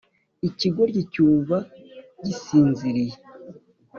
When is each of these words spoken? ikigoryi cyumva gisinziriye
ikigoryi 0.47 1.01
cyumva 1.13 1.57
gisinziriye 2.25 3.15